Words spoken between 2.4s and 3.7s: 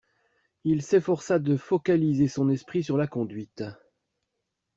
esprit sur la conduite.